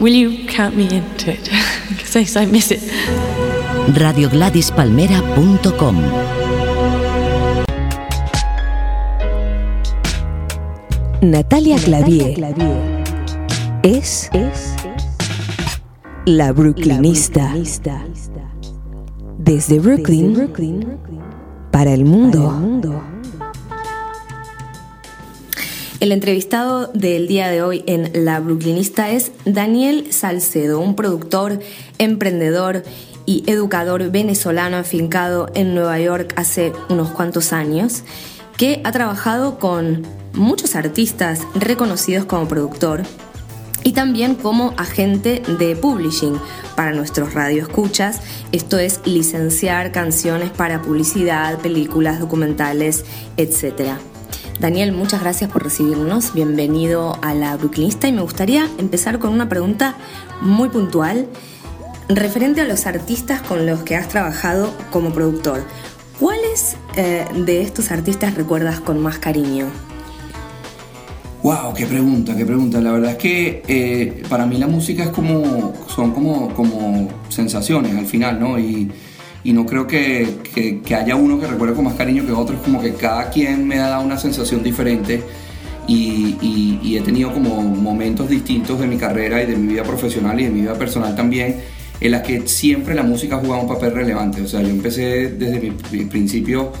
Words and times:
Will 0.00 0.14
you 0.14 0.46
count 0.48 0.76
me 0.76 0.84
into 0.84 1.32
it? 1.32 1.48
Because 1.90 2.36
I 2.36 2.46
miss 2.46 2.70
it. 2.70 2.80
radiogladispalmera.com 3.94 5.96
Natalia 11.20 11.76
Clavier 11.76 12.38
es 13.82 14.30
la 16.24 16.52
brooklynista. 16.52 17.52
Desde 19.38 19.78
Brooklyn 19.80 20.98
para 21.70 21.92
el 21.92 22.06
mundo. 22.06 22.54
El 26.00 26.12
entrevistado 26.12 26.86
del 26.94 27.28
día 27.28 27.48
de 27.48 27.60
hoy 27.62 27.84
en 27.86 28.24
La 28.24 28.40
Brooklynista 28.40 29.10
es 29.10 29.32
Daniel 29.44 30.10
Salcedo, 30.14 30.80
un 30.80 30.96
productor, 30.96 31.60
emprendedor 31.98 32.84
y 33.26 33.44
educador 33.46 34.10
venezolano 34.10 34.78
afincado 34.78 35.50
en 35.54 35.74
Nueva 35.74 36.00
York 36.00 36.32
hace 36.36 36.72
unos 36.88 37.10
cuantos 37.10 37.52
años, 37.52 38.02
que 38.56 38.80
ha 38.82 38.92
trabajado 38.92 39.58
con 39.58 40.06
muchos 40.32 40.74
artistas 40.74 41.42
reconocidos 41.54 42.24
como 42.24 42.48
productor 42.48 43.02
y 43.84 43.92
también 43.92 44.36
como 44.36 44.72
agente 44.78 45.42
de 45.58 45.76
publishing 45.76 46.40
para 46.76 46.92
nuestros 46.92 47.34
radioescuchas. 47.34 48.22
Esto 48.52 48.78
es 48.78 49.00
licenciar 49.04 49.92
canciones 49.92 50.48
para 50.48 50.80
publicidad, 50.80 51.58
películas, 51.58 52.20
documentales, 52.20 53.04
etc. 53.36 53.98
Daniel, 54.60 54.92
muchas 54.92 55.22
gracias 55.22 55.50
por 55.50 55.62
recibirnos. 55.62 56.34
Bienvenido 56.34 57.16
a 57.22 57.32
la 57.32 57.56
Brooklynista 57.56 58.08
y 58.08 58.12
me 58.12 58.20
gustaría 58.20 58.68
empezar 58.76 59.18
con 59.18 59.32
una 59.32 59.48
pregunta 59.48 59.94
muy 60.42 60.68
puntual 60.68 61.28
referente 62.10 62.60
a 62.60 62.64
los 62.64 62.84
artistas 62.84 63.40
con 63.40 63.64
los 63.64 63.80
que 63.84 63.96
has 63.96 64.08
trabajado 64.08 64.70
como 64.90 65.14
productor. 65.14 65.62
¿Cuáles 66.18 66.76
eh, 66.94 67.24
de 67.34 67.62
estos 67.62 67.90
artistas 67.90 68.34
recuerdas 68.34 68.80
con 68.80 69.00
más 69.00 69.18
cariño? 69.18 69.64
Wow, 71.42 71.72
qué 71.74 71.86
pregunta, 71.86 72.36
qué 72.36 72.44
pregunta. 72.44 72.82
La 72.82 72.92
verdad 72.92 73.12
es 73.12 73.16
que 73.16 73.62
eh, 73.66 74.22
para 74.28 74.44
mí 74.44 74.58
la 74.58 74.66
música 74.66 75.04
es 75.04 75.10
como, 75.10 75.72
son 75.88 76.12
como, 76.12 76.52
como 76.52 77.08
sensaciones 77.30 77.96
al 77.96 78.04
final, 78.04 78.38
¿no? 78.38 78.58
Y, 78.58 78.92
y 79.42 79.52
no 79.52 79.66
creo 79.66 79.86
que, 79.86 80.38
que, 80.54 80.80
que, 80.80 80.94
haya 80.94 81.16
uno 81.16 81.40
que 81.40 81.46
recuerde 81.46 81.74
con 81.74 81.84
más 81.84 81.94
cariño 81.94 82.26
que 82.26 82.32
otro, 82.32 82.56
es 82.56 82.62
como 82.62 82.80
que 82.80 82.94
cada 82.94 83.30
quien 83.30 83.66
me 83.66 83.78
ha 83.78 83.88
dado 83.88 84.04
una 84.04 84.18
sensación 84.18 84.62
diferente 84.62 85.22
y, 85.86 86.36
y, 86.40 86.80
y, 86.82 86.96
he 86.96 87.00
tenido 87.00 87.32
como 87.32 87.62
momentos 87.62 88.28
distintos 88.28 88.78
de 88.78 88.86
mi 88.86 88.96
carrera 88.96 89.42
y 89.42 89.46
de 89.46 89.56
mi 89.56 89.72
vida 89.72 89.82
profesional 89.82 90.38
y 90.40 90.44
de 90.44 90.50
mi 90.50 90.60
vida 90.60 90.74
personal 90.74 91.16
también, 91.16 91.56
en 92.00 92.10
las 92.12 92.22
que 92.22 92.46
siempre 92.46 92.94
la 92.94 93.02
música 93.02 93.36
ha 93.36 93.38
jugado 93.38 93.62
un 93.62 93.68
papel 93.68 93.92
relevante. 93.92 94.42
O 94.42 94.46
sea, 94.46 94.60
yo 94.62 94.68
empecé 94.68 95.30
desde 95.30 95.58
mi, 95.58 95.72
mi 95.90 96.04
principio 96.04 96.72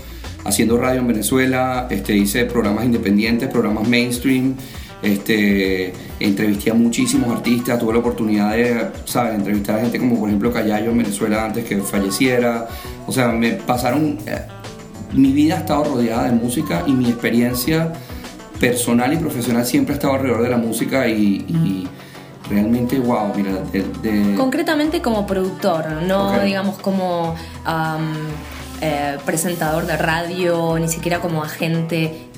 haciendo 0.44 0.76
radio 0.76 1.00
en 1.00 1.08
Venezuela, 1.08 1.86
este, 1.90 2.16
hice 2.16 2.44
programas 2.44 2.84
independientes, 2.84 3.48
programas 3.48 3.88
mainstream, 3.88 4.54
este, 5.02 5.92
entrevisté 6.18 6.70
a 6.70 6.74
muchísimos 6.74 7.30
artistas, 7.30 7.78
tuve 7.78 7.94
la 7.94 8.00
oportunidad 8.00 8.52
de 8.52 8.88
¿sabes? 9.04 9.34
entrevistar 9.34 9.78
a 9.78 9.82
gente 9.82 9.98
como 9.98 10.18
por 10.18 10.28
ejemplo 10.28 10.52
Callayo 10.52 10.90
en 10.90 10.98
Venezuela 10.98 11.44
antes 11.44 11.64
que 11.64 11.78
falleciera, 11.78 12.68
o 13.06 13.12
sea, 13.12 13.28
me 13.28 13.52
pasaron, 13.52 14.18
eh, 14.26 14.42
mi 15.12 15.32
vida 15.32 15.56
ha 15.56 15.58
estado 15.58 15.84
rodeada 15.84 16.24
de 16.24 16.32
música 16.32 16.84
y 16.86 16.92
mi 16.92 17.08
experiencia 17.08 17.92
personal 18.58 19.12
y 19.12 19.16
profesional 19.16 19.64
siempre 19.64 19.94
ha 19.94 19.96
estado 19.96 20.14
alrededor 20.14 20.42
de 20.42 20.50
la 20.50 20.58
música 20.58 21.08
y, 21.08 21.46
y 21.48 21.88
realmente, 22.50 22.98
wow, 22.98 23.32
mira, 23.34 23.52
de, 23.72 23.84
de... 24.02 24.34
Concretamente 24.34 25.00
como 25.00 25.26
productor, 25.26 26.02
no 26.02 26.28
okay. 26.28 26.48
digamos 26.48 26.78
como... 26.78 27.34
Um 27.66 28.60
eh, 28.82 29.18
presentador 29.26 29.86
de 29.86 29.98
radio, 29.98 30.78
ni 30.78 30.88
siquiera 30.88 31.20
como 31.20 31.42
agente. 31.42 32.29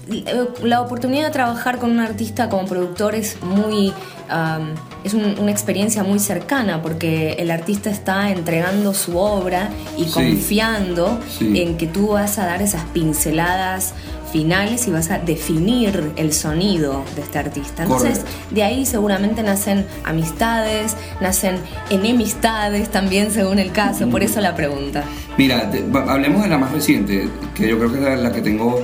La 0.63 0.81
oportunidad 0.81 1.27
de 1.27 1.33
trabajar 1.33 1.79
con 1.79 1.91
un 1.93 2.01
artista 2.01 2.49
como 2.49 2.67
productor 2.67 3.15
es 3.15 3.41
muy 3.43 3.93
um, 4.31 4.75
es 5.05 5.15
un, 5.15 5.39
una 5.39 5.51
experiencia 5.51 6.03
muy 6.03 6.19
cercana 6.19 6.83
porque 6.83 7.33
el 7.39 7.51
artista 7.51 7.91
está 7.91 8.31
entregando 8.31 8.95
su 8.95 9.17
obra 9.17 9.71
y 9.97 10.05
sí, 10.05 10.11
confiando 10.13 11.21
sí. 11.29 11.61
en 11.61 11.77
que 11.77 11.87
tú 11.87 12.09
vas 12.09 12.39
a 12.39 12.47
dar 12.47 12.63
esas 12.63 12.83
pinceladas 12.87 13.95
finales 14.33 14.89
y 14.89 14.91
vas 14.91 15.11
a 15.11 15.19
definir 15.19 16.13
el 16.17 16.33
sonido 16.33 17.05
de 17.15 17.23
este 17.23 17.39
artista. 17.39 17.83
Entonces, 17.83 18.21
Correcto. 18.21 18.55
de 18.55 18.63
ahí 18.63 18.87
seguramente 18.87 19.43
nacen 19.43 19.87
amistades, 20.05 20.97
nacen 21.21 21.57
enemistades 21.91 22.89
también 22.89 23.31
según 23.31 23.59
el 23.59 23.73
caso, 23.73 24.09
por 24.09 24.23
eso 24.23 24.41
la 24.41 24.55
pregunta. 24.57 25.05
Mira, 25.37 25.71
hablemos 26.09 26.43
de 26.43 26.49
la 26.49 26.59
más 26.59 26.73
reciente, 26.73 27.29
que 27.55 27.69
yo 27.69 27.79
creo 27.79 27.93
que 27.93 27.99
es 27.99 28.05
la, 28.05 28.17
la 28.17 28.33
que 28.33 28.41
tengo... 28.41 28.83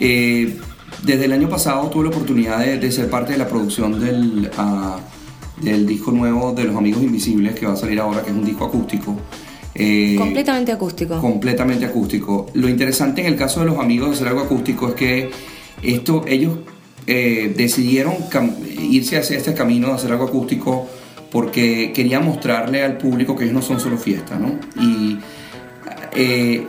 Eh, 0.00 0.56
desde 1.02 1.24
el 1.26 1.32
año 1.32 1.48
pasado 1.48 1.88
tuve 1.90 2.04
la 2.04 2.10
oportunidad 2.10 2.58
de, 2.60 2.78
de 2.78 2.92
ser 2.92 3.08
parte 3.08 3.32
de 3.32 3.38
la 3.38 3.48
producción 3.48 4.00
del, 4.00 4.50
uh, 4.58 5.64
del 5.64 5.86
disco 5.86 6.10
nuevo 6.10 6.52
de 6.52 6.64
Los 6.64 6.76
Amigos 6.76 7.02
Invisibles, 7.02 7.54
que 7.54 7.66
va 7.66 7.74
a 7.74 7.76
salir 7.76 8.00
ahora, 8.00 8.22
que 8.22 8.30
es 8.30 8.36
un 8.36 8.44
disco 8.44 8.64
acústico. 8.64 9.16
Eh, 9.74 10.16
completamente 10.18 10.72
acústico. 10.72 11.20
Completamente 11.20 11.86
acústico. 11.86 12.46
Lo 12.54 12.68
interesante 12.68 13.20
en 13.20 13.28
el 13.28 13.36
caso 13.36 13.60
de 13.60 13.66
los 13.66 13.78
amigos 13.78 14.08
de 14.10 14.14
hacer 14.16 14.28
algo 14.28 14.40
acústico 14.40 14.88
es 14.88 14.94
que 14.94 15.30
esto, 15.82 16.24
ellos 16.26 16.58
eh, 17.06 17.54
decidieron 17.56 18.16
irse 18.80 19.18
hacia 19.18 19.36
este 19.36 19.54
camino 19.54 19.88
de 19.88 19.94
hacer 19.94 20.10
algo 20.10 20.24
acústico 20.24 20.88
porque 21.30 21.92
querían 21.94 22.24
mostrarle 22.24 22.82
al 22.82 22.98
público 22.98 23.36
que 23.36 23.44
ellos 23.44 23.54
no 23.54 23.62
son 23.62 23.78
solo 23.78 23.98
fiesta, 23.98 24.38
¿no? 24.38 24.58
Y 24.82 25.18
eh, 26.16 26.66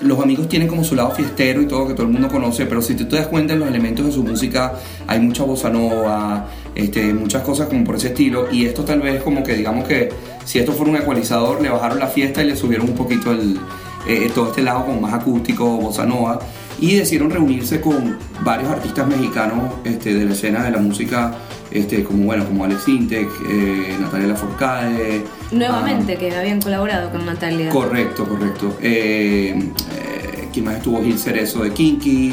los 0.00 0.20
amigos 0.20 0.48
tienen 0.48 0.68
como 0.68 0.84
su 0.84 0.94
lado 0.94 1.10
fiestero 1.10 1.62
y 1.62 1.66
todo 1.66 1.88
que 1.88 1.94
todo 1.94 2.06
el 2.06 2.12
mundo 2.12 2.28
conoce, 2.28 2.66
pero 2.66 2.82
si 2.82 2.94
tú 2.94 3.06
te 3.06 3.16
das 3.16 3.26
cuenta 3.28 3.54
en 3.54 3.60
los 3.60 3.68
elementos 3.68 4.06
de 4.06 4.12
su 4.12 4.22
música 4.22 4.74
hay 5.06 5.20
mucha 5.20 5.44
bossa 5.44 5.70
nova, 5.70 6.48
este, 6.74 7.12
muchas 7.14 7.42
cosas 7.42 7.68
como 7.68 7.84
por 7.84 7.96
ese 7.96 8.08
estilo 8.08 8.50
y 8.52 8.66
esto 8.66 8.84
tal 8.84 9.00
vez 9.00 9.22
como 9.22 9.42
que 9.42 9.54
digamos 9.54 9.86
que 9.86 10.10
si 10.44 10.58
esto 10.58 10.72
fuera 10.72 10.92
un 10.92 10.98
ecualizador 10.98 11.62
le 11.62 11.70
bajaron 11.70 11.98
la 11.98 12.08
fiesta 12.08 12.42
y 12.42 12.48
le 12.48 12.56
subieron 12.56 12.88
un 12.90 12.94
poquito 12.94 13.32
el, 13.32 13.58
eh, 14.06 14.30
todo 14.34 14.48
este 14.48 14.62
lado 14.62 14.84
como 14.86 15.00
más 15.00 15.14
acústico, 15.14 15.76
bossa 15.76 16.04
nova. 16.04 16.38
Y 16.78 16.96
decidieron 16.96 17.30
reunirse 17.30 17.80
con 17.80 18.18
varios 18.42 18.70
artistas 18.70 19.06
mexicanos 19.06 19.72
este, 19.84 20.12
de 20.12 20.26
la 20.26 20.32
escena 20.32 20.62
de 20.62 20.70
la 20.70 20.78
música 20.78 21.34
este, 21.70 22.04
como 22.04 22.24
bueno 22.24 22.44
como 22.44 22.64
Alex 22.64 22.88
Intec, 22.88 23.28
eh, 23.48 23.96
Natalia 23.98 24.28
Lafourcade 24.28 25.24
nuevamente 25.52 26.14
ah, 26.14 26.18
que 26.18 26.34
habían 26.34 26.60
colaborado 26.60 27.10
con 27.10 27.24
Natalia. 27.24 27.70
Correcto 27.70 28.24
correcto. 28.24 28.76
Eh, 28.80 29.54
eh, 29.58 30.48
quién 30.52 30.64
más 30.64 30.76
estuvo 30.76 31.02
Gil 31.02 31.18
Cerezo 31.18 31.62
de 31.62 31.72
Kinky 31.72 32.32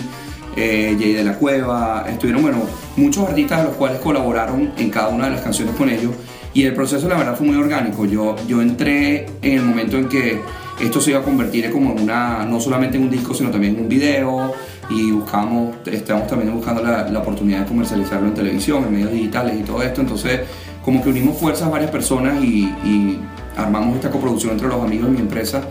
eh, 0.56 0.96
Jay 1.00 1.14
de 1.14 1.24
la 1.24 1.36
Cueva. 1.36 2.06
Estuvieron 2.08 2.42
bueno 2.42 2.60
muchos 2.96 3.28
artistas 3.28 3.60
de 3.60 3.66
los 3.66 3.76
cuales 3.76 4.00
colaboraron 4.00 4.72
en 4.78 4.90
cada 4.90 5.10
una 5.10 5.26
de 5.26 5.32
las 5.32 5.42
canciones 5.42 5.76
con 5.76 5.90
ellos. 5.90 6.12
Y 6.54 6.64
el 6.64 6.74
proceso 6.74 7.08
la 7.08 7.18
verdad 7.18 7.36
fue 7.36 7.48
muy 7.48 7.56
orgánico. 7.56 8.06
Yo, 8.06 8.36
yo 8.48 8.62
entré 8.62 9.26
en 9.42 9.58
el 9.60 9.64
momento 9.64 9.98
en 9.98 10.08
que 10.08 10.40
esto 10.86 11.02
se 11.02 11.12
iba 11.12 11.20
a 11.20 11.24
convertir 11.24 11.72
como 11.72 11.94
una, 11.94 12.46
no 12.46 12.60
solamente 12.60 12.98
en 12.98 13.04
un 13.04 13.10
disco, 13.10 13.34
sino 13.34 13.50
también 13.50 13.76
en 13.76 13.82
un 13.82 13.90
video 13.90 14.54
y 14.90 15.12
buscamos, 15.12 15.76
estamos 15.86 16.28
también 16.28 16.54
buscando 16.54 16.84
la, 16.84 17.10
la, 17.10 17.20
oportunidad 17.20 17.62
de 17.62 17.66
comercializarlo 17.66 18.28
en 18.28 18.34
televisión, 18.34 18.84
en 18.84 18.92
medios 18.92 19.12
digitales 19.12 19.60
y 19.60 19.64
todo 19.64 19.82
esto. 19.82 20.02
Entonces, 20.02 20.42
como 20.84 21.02
que 21.02 21.10
unimos 21.10 21.38
fuerzas 21.38 21.70
varias 21.70 21.92
personas 21.92 22.44
y, 22.44 22.64
y 22.84 23.20
armamos 23.56 23.96
esta 23.96 24.10
coproducción 24.10 24.54
entre 24.54 24.68
los 24.68 24.82
amigos 24.82 25.08
de 25.08 25.14
mi 25.14 25.20
empresa 25.20 25.62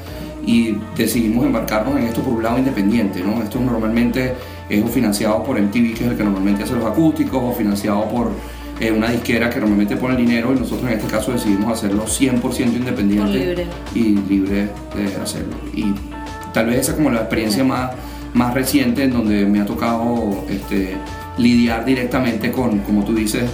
y 0.44 0.76
decidimos 0.96 1.44
embarcarnos 1.44 1.96
en 1.96 2.04
esto 2.04 2.20
por 2.22 2.34
un 2.34 2.42
lado 2.42 2.58
independiente, 2.58 3.22
¿no? 3.22 3.42
Esto 3.42 3.60
normalmente 3.60 4.34
es 4.68 4.90
financiado 4.90 5.42
por 5.44 5.60
MTV, 5.60 5.94
que 5.94 6.04
es 6.04 6.10
el 6.10 6.16
que 6.16 6.24
normalmente 6.24 6.64
hace 6.64 6.74
los 6.74 6.84
acústicos, 6.84 7.40
o 7.42 7.52
financiado 7.52 8.08
por 8.08 8.30
eh, 8.82 8.91
una 8.91 9.10
disquera 9.10 9.48
que 9.48 9.60
normalmente 9.60 9.97
pone 9.97 10.16
el 10.16 10.26
dinero 10.26 10.53
y 10.53 10.59
nosotros 10.59 10.91
en 10.91 10.98
este 10.98 11.06
caso 11.06 11.31
decidimos 11.31 11.72
hacerlo 11.72 12.04
100% 12.04 12.74
independiente 12.74 13.39
libre. 13.39 13.66
y 13.95 14.16
libre 14.28 14.71
de 14.97 15.22
hacerlo. 15.22 15.54
Y 15.72 15.84
tal 16.53 16.66
vez 16.66 16.80
esa 16.80 16.91
es 16.91 16.97
como 16.97 17.10
la 17.10 17.21
experiencia 17.21 17.62
sí. 17.62 17.68
más, 17.68 17.92
más 18.34 18.53
reciente 18.53 19.04
en 19.04 19.12
donde 19.12 19.47
me 19.47 19.60
ha 19.60 19.66
tocado 19.66 20.45
este, 20.51 20.97
lidiar 21.39 21.84
directamente 21.84 22.51
con, 22.51 22.80
como 22.80 23.04
tú 23.04 23.15
dices, 23.15 23.45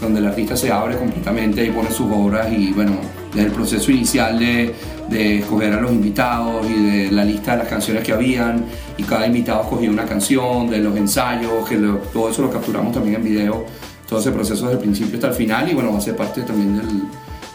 donde 0.00 0.20
el 0.20 0.26
artista 0.26 0.56
se 0.56 0.70
abre 0.70 0.96
completamente 0.96 1.66
y 1.66 1.70
pone 1.70 1.90
sus 1.90 2.06
obras 2.12 2.46
y 2.52 2.70
bueno, 2.70 2.92
desde 3.34 3.48
el 3.48 3.52
proceso 3.52 3.90
inicial 3.90 4.38
de, 4.38 4.76
de 5.10 5.38
escoger 5.38 5.72
a 5.72 5.80
los 5.80 5.90
invitados 5.90 6.64
y 6.70 6.80
de 6.84 7.10
la 7.10 7.24
lista 7.24 7.56
de 7.56 7.58
las 7.64 7.68
canciones 7.68 8.04
que 8.04 8.12
habían 8.12 8.64
y 8.96 9.02
cada 9.02 9.26
invitado 9.26 9.62
escogía 9.62 9.90
una 9.90 10.04
canción, 10.04 10.70
de 10.70 10.78
los 10.78 10.96
ensayos, 10.96 11.68
que 11.68 11.76
lo, 11.76 11.96
todo 11.96 12.30
eso 12.30 12.42
lo 12.42 12.50
capturamos 12.52 12.92
también 12.92 13.16
en 13.16 13.24
video 13.24 13.66
todo 14.08 14.20
ese 14.20 14.30
proceso 14.32 14.62
desde 14.64 14.74
el 14.78 14.78
principio 14.80 15.14
hasta 15.16 15.28
el 15.28 15.34
final 15.34 15.70
y 15.70 15.74
bueno, 15.74 15.92
va 15.92 15.98
a 15.98 16.00
ser 16.00 16.16
parte 16.16 16.42
también 16.42 16.76
del, 16.76 17.02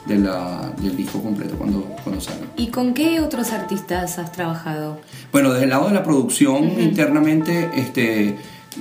de 0.05 0.17
la, 0.23 0.71
del 0.81 0.95
disco 0.95 1.21
completo 1.21 1.55
cuando, 1.57 1.81
cuando 2.03 2.21
salga. 2.21 2.45
¿Y 2.57 2.67
con 2.67 2.93
qué 2.93 3.19
otros 3.19 3.51
artistas 3.51 4.19
has 4.19 4.31
trabajado? 4.31 4.99
Bueno, 5.31 5.51
desde 5.51 5.63
el 5.65 5.69
lado 5.71 5.87
de 5.87 5.93
la 5.95 6.03
producción 6.03 6.55
uh 6.67 6.75
-huh. 6.77 6.83
internamente, 6.83 7.69
este, 7.75 8.35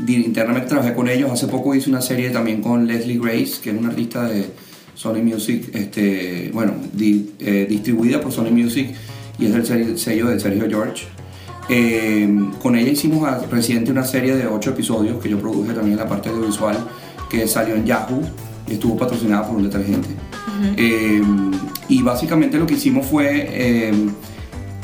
internamente 0.06 0.68
trabajé 0.68 0.94
con 0.94 1.08
ellos. 1.08 1.30
Hace 1.30 1.46
poco 1.48 1.74
hice 1.74 1.88
una 1.88 2.02
serie 2.02 2.30
también 2.30 2.60
con 2.60 2.86
Leslie 2.86 3.18
Grace, 3.18 3.54
que 3.62 3.70
es 3.70 3.76
una 3.78 3.88
artista 3.88 4.24
de 4.24 4.50
Sony 4.94 5.22
Music, 5.22 5.70
este, 5.74 6.50
bueno, 6.52 6.74
di- 6.92 7.30
eh, 7.40 7.66
distribuida 7.68 8.20
por 8.20 8.30
Sony 8.32 8.50
Music 8.50 8.90
y 9.38 9.46
es 9.46 9.52
del 9.52 9.96
sello- 9.98 10.28
de 10.28 10.38
Sergio 10.38 10.66
George. 10.68 11.06
Eh, 11.68 12.28
con 12.60 12.76
ella 12.76 12.90
hicimos 12.90 13.26
a- 13.26 13.38
reciente 13.50 13.90
una 13.90 14.04
serie 14.04 14.34
de 14.36 14.46
ocho 14.46 14.70
episodios 14.70 15.22
que 15.22 15.28
yo 15.30 15.38
produje 15.38 15.72
también 15.72 15.92
en 15.92 16.04
la 16.04 16.08
parte 16.08 16.28
audiovisual 16.28 16.76
que 17.32 17.48
salió 17.48 17.74
en 17.74 17.86
Yahoo 17.86 18.20
y 18.68 18.74
estuvo 18.74 18.96
patrocinada 18.96 19.48
por 19.48 19.56
un 19.56 19.62
detergente. 19.64 20.10
Eh, 20.76 21.22
y 21.88 22.02
básicamente 22.02 22.58
lo 22.58 22.66
que 22.66 22.74
hicimos 22.74 23.06
fue 23.06 23.48
eh, 23.48 23.92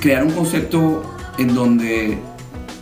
crear 0.01 0.25
un 0.25 0.33
concepto 0.33 1.03
en 1.37 1.55
donde 1.55 2.19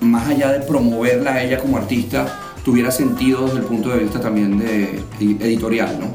más 0.01 0.29
allá 0.29 0.53
de 0.53 0.61
promoverla 0.61 1.35
a 1.35 1.43
ella 1.43 1.59
como 1.59 1.77
artista, 1.77 2.27
tuviera 2.65 2.91
sentido 2.91 3.47
desde 3.47 3.59
el 3.59 3.65
punto 3.65 3.91
de 3.91 3.99
vista 3.99 4.21
también 4.21 4.59
de 4.59 5.03
editorial, 5.21 5.99
¿no? 6.01 6.07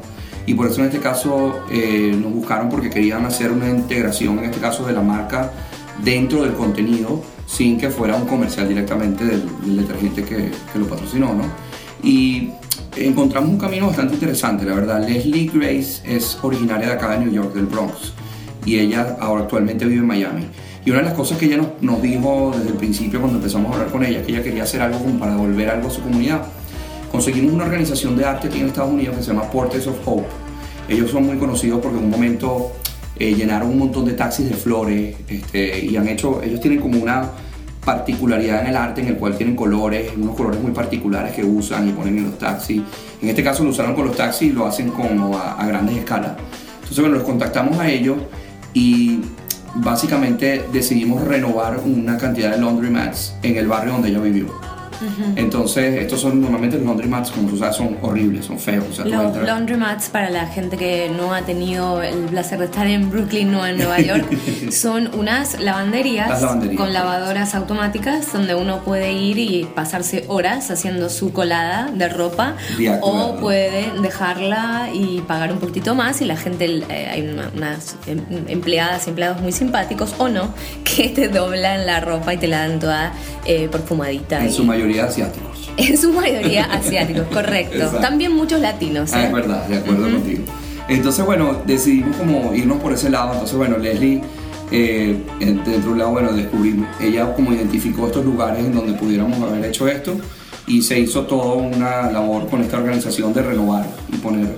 Y 0.46 0.54
por 0.54 0.66
eso 0.66 0.80
en 0.80 0.86
este 0.86 0.98
caso 0.98 1.60
eh, 1.70 2.16
nos 2.20 2.32
buscaron 2.32 2.68
porque 2.68 2.90
querían 2.90 3.24
hacer 3.26 3.52
una 3.52 3.68
integración, 3.68 4.38
en 4.38 4.46
este 4.46 4.60
caso 4.60 4.86
de 4.86 4.92
la 4.92 5.02
marca, 5.02 5.52
dentro 6.02 6.42
del 6.42 6.54
contenido, 6.54 7.22
sin 7.46 7.78
que 7.78 7.90
fuera 7.90 8.16
un 8.16 8.26
comercial 8.26 8.68
directamente 8.68 9.24
del, 9.24 9.42
del 9.60 9.76
detergente 9.76 10.24
que, 10.24 10.50
que 10.72 10.78
lo 10.78 10.86
patrocinó, 10.86 11.34
¿no? 11.34 11.44
Y 12.02 12.50
encontramos 12.96 13.50
un 13.50 13.58
camino 13.58 13.86
bastante 13.86 14.14
interesante, 14.14 14.64
la 14.64 14.74
verdad. 14.74 15.06
Leslie 15.06 15.50
Grace 15.52 16.02
es 16.04 16.38
originaria 16.42 16.88
de 16.88 16.92
acá 16.94 17.10
de 17.12 17.24
New 17.24 17.32
York, 17.32 17.54
del 17.54 17.66
Bronx, 17.66 18.12
y 18.64 18.78
ella 18.78 19.16
ahora 19.20 19.42
actualmente 19.42 19.84
vive 19.84 20.00
en 20.00 20.06
Miami. 20.06 20.46
Y 20.84 20.90
una 20.90 20.98
de 20.98 21.06
las 21.06 21.14
cosas 21.14 21.38
que 21.38 21.46
ella 21.46 21.58
nos, 21.58 21.68
nos 21.80 22.02
dijo 22.02 22.52
desde 22.56 22.70
el 22.70 22.76
principio 22.76 23.20
cuando 23.20 23.38
empezamos 23.38 23.70
a 23.70 23.74
hablar 23.74 23.92
con 23.92 24.04
ella, 24.04 24.22
que 24.22 24.32
ella 24.32 24.42
quería 24.42 24.64
hacer 24.64 24.82
algo 24.82 24.98
como 24.98 25.18
para 25.18 25.32
devolver 25.32 25.70
algo 25.70 25.88
a 25.88 25.90
su 25.90 26.02
comunidad. 26.02 26.42
Conseguimos 27.10 27.52
una 27.52 27.64
organización 27.64 28.16
de 28.16 28.24
arte 28.24 28.48
aquí 28.48 28.60
en 28.60 28.66
Estados 28.66 28.90
Unidos 28.92 29.16
que 29.16 29.22
se 29.22 29.28
llama 29.28 29.48
Portraits 29.50 29.86
of 29.86 29.96
Hope. 30.04 30.26
Ellos 30.88 31.10
son 31.10 31.26
muy 31.26 31.36
conocidos 31.36 31.80
porque 31.80 31.98
en 31.98 32.04
un 32.04 32.10
momento 32.10 32.72
eh, 33.16 33.34
llenaron 33.34 33.68
un 33.68 33.78
montón 33.78 34.04
de 34.04 34.14
taxis 34.14 34.48
de 34.48 34.56
flores 34.56 35.14
este, 35.28 35.84
y 35.84 35.96
han 35.96 36.08
hecho, 36.08 36.42
ellos 36.42 36.60
tienen 36.60 36.80
como 36.80 37.00
una 37.00 37.30
particularidad 37.84 38.62
en 38.62 38.68
el 38.68 38.76
arte 38.76 39.00
en 39.00 39.08
el 39.08 39.16
cual 39.16 39.36
tienen 39.36 39.56
colores, 39.56 40.12
unos 40.16 40.36
colores 40.36 40.60
muy 40.60 40.72
particulares 40.72 41.34
que 41.34 41.44
usan 41.44 41.88
y 41.88 41.92
ponen 41.92 42.18
en 42.18 42.24
los 42.24 42.38
taxis. 42.38 42.80
En 43.20 43.28
este 43.28 43.42
caso 43.42 43.64
lo 43.64 43.70
usaron 43.70 43.94
con 43.94 44.06
los 44.06 44.16
taxis 44.16 44.50
y 44.50 44.52
lo 44.52 44.66
hacen 44.66 44.90
como 44.90 45.36
a, 45.36 45.64
grandes 45.66 45.96
escalas. 45.96 46.32
Entonces, 46.74 47.00
bueno, 47.00 47.16
los 47.16 47.24
contactamos 47.24 47.78
a 47.78 47.88
ellos 47.88 48.18
y 48.72 49.20
básicamente 49.74 50.64
decidimos 50.72 51.22
renovar 51.22 51.80
una 51.84 52.16
cantidad 52.18 52.52
de 52.52 52.58
laundromats 52.58 53.34
en 53.42 53.56
el 53.56 53.66
barrio 53.66 53.94
donde 53.94 54.10
ella 54.10 54.20
vivió. 54.20 54.71
Entonces, 55.36 56.00
estos 56.00 56.20
son 56.20 56.40
normalmente 56.40 56.76
los 56.76 56.86
laundromats, 56.86 57.30
como 57.30 57.48
tú 57.48 57.56
sabes, 57.56 57.76
son 57.76 57.96
horribles, 58.02 58.44
son 58.46 58.58
feos. 58.58 58.84
O 58.90 58.92
sea, 58.94 59.04
Los 59.04 59.22
entras- 59.26 59.46
laundromats, 59.46 60.08
para 60.08 60.30
la 60.30 60.46
gente 60.46 60.76
que 60.76 61.10
no 61.16 61.34
ha 61.34 61.42
tenido 61.42 62.02
el 62.02 62.18
placer 62.26 62.58
de 62.58 62.66
estar 62.66 62.86
en 62.86 63.10
Brooklyn 63.10 63.54
o 63.54 63.66
en 63.66 63.78
Nueva 63.78 64.00
York, 64.00 64.26
son 64.72 65.10
unas 65.14 65.60
lavanderías, 65.60 66.40
lavanderías. 66.40 66.80
con 66.80 66.92
lavadoras 66.92 67.54
automáticas 67.54 68.32
donde 68.32 68.54
uno 68.54 68.80
puede 68.84 69.12
ir 69.12 69.38
y 69.38 69.64
pasarse 69.74 70.24
horas 70.28 70.70
haciendo 70.70 71.08
su 71.10 71.32
colada 71.32 71.90
de 71.92 72.08
ropa 72.08 72.56
o 73.00 73.36
puede 73.40 73.90
dejarla 74.00 74.88
y 74.92 75.20
pagar 75.22 75.52
un 75.52 75.58
poquitito 75.58 75.94
más 75.94 76.20
y 76.20 76.24
la 76.24 76.36
gente, 76.36 76.66
eh, 76.88 77.08
hay 77.10 77.22
una- 77.22 77.50
unas 77.56 77.96
em- 78.06 78.20
empleadas 78.48 79.06
y 79.06 79.10
empleados 79.10 79.40
muy 79.40 79.52
simpáticos 79.52 80.14
o 80.18 80.28
no, 80.28 80.50
que 80.84 81.08
te 81.08 81.28
doblan 81.28 81.86
la 81.86 82.00
ropa 82.00 82.34
y 82.34 82.36
te 82.36 82.48
la 82.48 82.66
dan 82.68 82.78
toda 82.78 83.12
eh, 83.44 83.68
perfumadita. 83.70 84.40
en 84.40 84.48
y- 84.48 84.52
su 84.52 84.64
mayoría 84.64 84.91
asiáticos. 85.00 85.70
en 85.76 85.96
su 85.96 86.12
mayoría 86.12 86.64
asiáticos, 86.72 87.26
correcto. 87.32 87.76
Exacto. 87.76 87.98
También 88.00 88.32
muchos 88.34 88.60
latinos. 88.60 89.12
Ah, 89.12 89.22
¿eh? 89.22 89.26
es 89.26 89.32
verdad, 89.32 89.66
de 89.66 89.76
acuerdo 89.78 90.10
contigo. 90.10 90.42
Entonces, 90.88 91.24
bueno, 91.24 91.62
decidimos 91.66 92.16
como 92.16 92.52
irnos 92.54 92.78
por 92.80 92.92
ese 92.92 93.08
lado. 93.10 93.32
Entonces, 93.32 93.56
bueno, 93.56 93.78
Leslie, 93.78 94.20
eh, 94.70 95.16
en- 95.40 95.64
dentro 95.64 95.72
de 95.82 95.88
un 95.88 95.98
lado, 95.98 96.10
bueno, 96.10 96.32
descubrir, 96.32 96.84
ella 97.00 97.32
como 97.34 97.52
identificó 97.52 98.06
estos 98.06 98.24
lugares 98.24 98.64
en 98.64 98.74
donde 98.74 98.92
pudiéramos 98.94 99.40
haber 99.40 99.64
hecho 99.66 99.86
esto 99.88 100.14
y 100.66 100.82
se 100.82 100.98
hizo 100.98 101.22
toda 101.26 101.54
una 101.54 102.10
labor 102.10 102.48
con 102.48 102.62
esta 102.62 102.78
organización 102.78 103.32
de 103.32 103.42
renovar 103.42 103.86
y 104.12 104.16
poner 104.16 104.56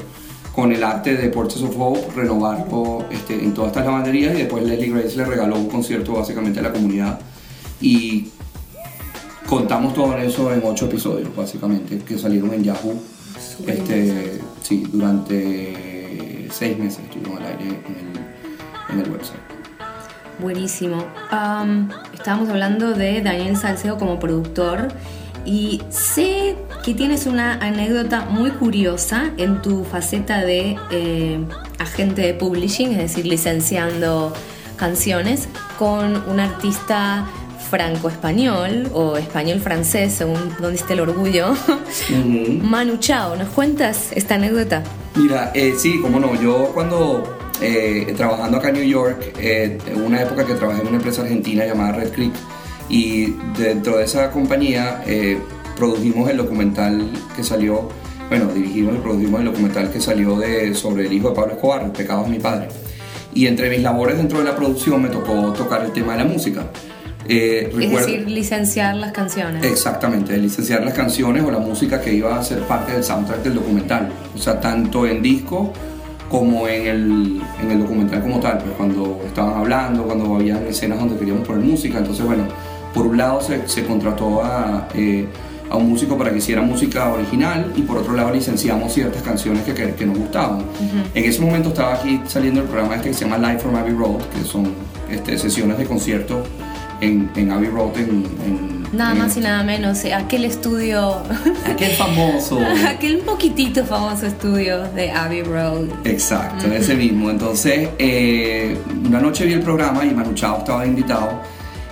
con 0.55 0.71
el 0.71 0.85
arte 0.85 1.17
de 1.17 1.29
Portraits 1.31 1.63
of 1.69 1.75
Hope, 1.79 2.01
renovarlo 2.15 3.05
este, 3.11 3.35
en 3.43 3.53
todas 3.53 3.71
estas 3.73 3.87
lavanderías 3.87 4.35
y 4.35 4.39
después 4.39 4.63
Leslie 4.65 4.91
Grace 4.91 5.17
le 5.17 5.25
regaló 5.25 5.57
un 5.57 5.69
concierto 5.69 6.13
básicamente 6.13 6.61
a 6.61 6.63
la 6.63 6.73
comunidad 6.73 7.19
y 7.81 8.29
contamos 9.47 9.95
todo 9.95 10.17
eso 10.19 10.53
en 10.53 10.63
ocho 10.65 10.87
episodios 10.87 11.35
básicamente 11.35 11.99
que 11.99 12.19
salieron 12.19 12.53
en 12.55 12.65
Yahoo 12.65 13.01
este, 13.67 14.41
sí, 14.63 14.85
durante 14.93 16.49
seis 16.51 16.79
meses 16.79 17.01
estuvimos 17.05 17.41
al 17.41 17.47
aire 17.47 17.65
en 17.65 17.97
el, 17.97 18.95
en 18.95 19.05
el 19.05 19.11
website. 19.11 19.41
Buenísimo. 20.41 21.05
Am, 21.31 21.91
estábamos 22.13 22.49
hablando 22.49 22.93
de 22.93 23.23
Daniel 23.23 23.57
Salcedo 23.57 23.99
como 23.99 24.19
productor 24.19 24.89
y 25.45 25.83
sé 25.91 26.57
que 26.85 26.95
tienes 26.95 27.27
una 27.27 27.55
anécdota 27.55 28.25
muy 28.25 28.51
curiosa 28.51 29.31
en 29.37 29.63
tu 29.63 29.85
faceta 29.85 30.41
de 30.41 30.77
eh, 30.91 31.39
agente 31.79 32.23
de 32.23 32.35
publishing, 32.35 32.93
es 32.93 32.99
decir, 32.99 33.27
licenciando 33.27 34.33
canciones 34.77 35.49
con 35.79 36.29
un 36.29 36.41
artista 36.41 37.27
franco-español 37.75 38.89
o 38.93 39.17
español-francés, 39.17 40.13
según 40.13 40.39
donde 40.61 40.77
esté 40.77 40.93
el 40.93 41.01
orgullo, 41.01 41.51
Ujú. 41.51 42.63
Manu 42.63 42.99
Chao. 42.99 43.35
¿Nos 43.35 43.49
cuentas 43.49 44.13
esta 44.15 44.37
anécdota? 44.37 44.85
Mira, 45.17 45.51
eh, 45.55 45.75
sí, 45.77 45.99
cómo 46.01 46.21
no, 46.21 46.41
yo 46.41 46.71
cuando 46.73 47.25
eh, 47.61 48.15
trabajando 48.17 48.59
acá 48.59 48.69
en 48.69 48.75
New 48.75 48.85
York, 48.85 49.35
eh, 49.41 49.77
en 49.89 50.03
una 50.03 50.23
época 50.23 50.47
que 50.47 50.55
trabajé 50.55 50.83
en 50.83 50.87
una 50.87 50.99
empresa 50.99 51.23
argentina 51.23 51.67
llamada 51.67 51.93
Red 51.95 52.11
Click 52.13 52.33
y 52.89 53.35
dentro 53.59 53.97
de 53.97 54.05
esa 54.05 54.31
compañía 54.31 55.03
eh, 55.05 55.37
produjimos 55.77 56.31
el 56.31 56.37
documental 56.37 57.11
que 57.35 57.43
salió, 57.43 57.89
bueno, 58.29 58.47
dirigimos 58.55 58.95
y 58.95 58.99
produjimos 58.99 59.41
el 59.41 59.47
documental 59.47 59.91
que 59.91 60.01
salió 60.01 60.39
de, 60.39 60.73
sobre 60.77 61.07
el 61.07 61.13
hijo 61.13 61.31
de 61.31 61.35
Pablo 61.35 61.55
Escobar, 61.55 61.83
El 61.83 61.91
pecado 61.91 62.23
de 62.23 62.31
mi 62.31 62.39
padre. 62.39 62.69
Y 63.35 63.49
entre 63.49 63.69
mis 63.69 63.81
labores 63.83 64.17
dentro 64.17 64.39
de 64.39 64.45
la 64.45 64.55
producción 64.55 65.03
me 65.03 65.09
tocó 65.09 65.53
tocar 65.53 65.85
el 65.85 65.91
tema 65.91 66.13
de 66.13 66.19
la 66.23 66.25
música. 66.25 66.67
Eh, 67.29 67.69
Es 67.71 67.75
recuerdo- 67.77 68.07
decir, 68.07 68.29
licenciar 68.31 68.97
las 68.97 69.13
canciones. 69.13 69.65
Exactamente, 69.65 70.37
licenciar 70.37 70.85
las 70.85 70.95
canciones 70.95 71.43
o 71.43 71.51
la 71.51 71.59
música 71.59 72.01
que 72.01 72.13
iba 72.13 72.39
a 72.39 72.43
ser 72.43 72.61
parte 72.61 72.93
del 72.93 73.05
soundtrack 73.05 73.43
del 73.43 73.55
documental. 73.55 74.09
O 74.35 74.39
sea, 74.39 74.61
tanto 74.61 75.07
en 75.07 75.23
disco 75.23 75.73
como 76.31 76.67
en 76.69 76.87
el, 76.87 77.41
en 77.63 77.71
el 77.71 77.81
documental 77.81 78.21
como 78.23 78.41
tal. 78.41 78.59
Pues 78.59 78.73
cuando 78.77 79.23
estaban 79.27 79.55
hablando, 79.59 80.05
cuando 80.05 80.35
había 80.37 80.61
escenas 80.69 80.99
donde 80.99 81.17
queríamos 81.17 81.47
poner 81.47 81.65
música. 81.65 81.99
Entonces, 81.99 82.25
bueno, 82.27 82.45
por 82.93 83.07
un 83.07 83.17
lado 83.17 83.41
se, 83.41 83.67
se 83.69 83.85
contrató 83.85 84.43
a, 84.45 84.89
eh, 84.95 85.27
a 85.71 85.77
un 85.77 85.89
músico 85.89 86.19
para 86.19 86.31
que 86.31 86.39
hiciera 86.39 86.61
música 86.63 87.11
original 87.13 87.73
y 87.77 87.83
por 87.83 87.99
otro 87.99 88.13
lado 88.15 88.33
licenciamos 88.33 88.93
ciertas 88.93 89.23
canciones 89.23 89.63
que, 89.65 89.73
que, 89.75 89.95
que 89.95 90.07
nos 90.07 90.19
gustaban. 90.19 90.63
En 91.15 91.25
ese 91.25 91.41
momento 91.41 91.71
estaba 91.71 91.95
aquí 91.95 92.21
saliendo 92.27 92.61
el 92.61 92.67
programa 92.67 92.97
este 92.97 93.09
que 93.09 93.15
se 93.15 93.25
llama 93.25 93.39
Live 93.39 93.61
from 93.61 93.75
Abbey 93.77 93.93
Road, 93.95 94.19
que 94.37 94.45
son 94.45 94.73
este, 95.11 95.39
sesiones 95.39 95.79
de 95.79 95.85
concierto 95.87 96.43
en, 97.05 97.31
en 97.37 97.51
Abbey 97.53 97.69
Road 97.69 97.97
en, 97.99 98.25
en- 98.47 98.75
Nada 98.97 99.13
en- 99.13 99.19
más 99.19 99.37
y 99.37 99.41
nada 99.41 99.63
menos, 99.65 100.05
eh, 100.05 100.15
aquel 100.15 100.45
estudio, 100.45 101.23
Aquel 101.67 101.93
famoso. 101.93 102.61
aquel 102.89 103.19
poquitito 103.19 103.85
famoso 103.85 104.27
estudio 104.27 104.85
de 104.95 105.11
Abbey 105.11 105.43
Road. 105.43 105.89
Exacto, 106.05 106.67
ese 106.73 106.95
mismo. 106.95 107.31
Entonces, 107.31 107.89
eh, 107.99 108.79
una 109.07 109.21
noche 109.21 109.47
vi 109.47 109.55
el 109.55 109.63
programa 109.63 110.05
y 110.05 110.11
Manu 110.15 110.33
Chao 110.35 110.59
estaba 110.59 110.87
invitado 110.87 111.41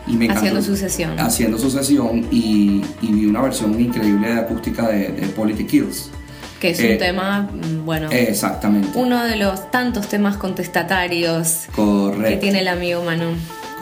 y 0.07 0.12
me 0.16 0.26
encantó. 0.26 0.40
Haciendo 0.42 0.62
su 0.62 0.76
sesión. 0.76 1.19
Haciendo 1.19 1.59
su 1.59 1.71
sesión 1.71 2.26
y, 2.31 2.83
y 3.00 3.12
vi 3.12 3.26
una 3.26 3.40
versión 3.42 3.81
increíble 3.81 4.35
de 4.35 4.40
acústica 4.40 4.87
de, 4.88 5.09
de 5.09 5.26
Politic 5.28 5.66
Kills. 5.69 6.11
Que 6.61 6.71
es 6.71 6.78
Eh, 6.78 6.92
un 6.92 6.99
tema, 6.99 7.40
mm, 7.52 7.85
bueno, 7.85 8.09
Exactamente. 8.12 8.90
uno 8.95 9.25
de 9.25 9.35
los 9.35 9.69
tantos 9.73 10.07
temas 10.09 10.37
contestatarios 10.37 11.64
Correcto. 11.75 12.28
que 12.28 12.37
tiene 12.37 12.61
el 12.61 12.69
amigo 12.69 13.02
Manu. 13.02 13.33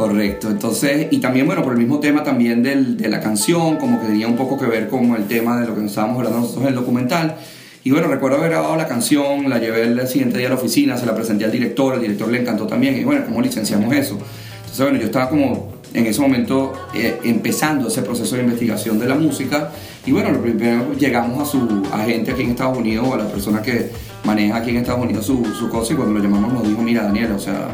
Correcto, 0.00 0.48
entonces, 0.48 1.08
y 1.10 1.18
también, 1.18 1.44
bueno, 1.44 1.62
por 1.62 1.74
el 1.74 1.78
mismo 1.78 2.00
tema 2.00 2.22
también 2.22 2.62
del, 2.62 2.96
de 2.96 3.10
la 3.10 3.20
canción, 3.20 3.76
como 3.76 4.00
que 4.00 4.06
tenía 4.06 4.28
un 4.28 4.34
poco 4.34 4.58
que 4.58 4.64
ver 4.64 4.88
con 4.88 5.14
el 5.14 5.26
tema 5.26 5.60
de 5.60 5.66
lo 5.66 5.74
que 5.74 5.82
nos 5.82 5.90
estábamos 5.90 6.16
hablando 6.16 6.40
nosotros 6.40 6.62
en 6.62 6.68
el 6.70 6.74
documental. 6.74 7.36
Y 7.84 7.90
bueno, 7.90 8.08
recuerdo 8.08 8.38
haber 8.38 8.48
grabado 8.52 8.76
la 8.76 8.88
canción, 8.88 9.50
la 9.50 9.58
llevé 9.58 9.82
el 9.82 10.08
siguiente 10.08 10.38
día 10.38 10.46
a 10.46 10.50
la 10.52 10.56
oficina, 10.56 10.96
se 10.96 11.04
la 11.04 11.14
presenté 11.14 11.44
al 11.44 11.52
director, 11.52 11.96
el 11.96 12.00
director 12.00 12.30
le 12.30 12.40
encantó 12.40 12.66
también, 12.66 12.96
y 12.98 13.04
bueno, 13.04 13.26
¿cómo 13.26 13.42
licenciamos 13.42 13.94
eso? 13.94 14.16
Entonces, 14.60 14.80
bueno, 14.80 14.98
yo 14.98 15.04
estaba 15.04 15.28
como 15.28 15.74
en 15.92 16.06
ese 16.06 16.22
momento 16.22 16.72
eh, 16.94 17.18
empezando 17.24 17.88
ese 17.88 18.00
proceso 18.00 18.36
de 18.36 18.42
investigación 18.44 18.98
de 18.98 19.06
la 19.06 19.16
música, 19.16 19.70
y 20.06 20.12
bueno, 20.12 20.30
lo 20.30 20.40
primero 20.40 20.94
llegamos 20.94 21.46
a 21.46 21.50
su 21.50 21.82
agente 21.92 22.30
aquí 22.30 22.44
en 22.44 22.50
Estados 22.52 22.78
Unidos, 22.78 23.06
o 23.06 23.12
a 23.16 23.18
la 23.18 23.28
persona 23.28 23.60
que 23.60 23.90
maneja 24.24 24.56
aquí 24.56 24.70
en 24.70 24.78
Estados 24.78 25.02
Unidos 25.04 25.26
su, 25.26 25.44
su 25.44 25.68
cosa, 25.68 25.92
y 25.92 25.96
cuando 25.96 26.18
lo 26.18 26.24
llamamos 26.24 26.54
nos 26.54 26.66
dijo, 26.66 26.80
mira, 26.80 27.02
Daniel, 27.02 27.32
o 27.32 27.38
sea, 27.38 27.68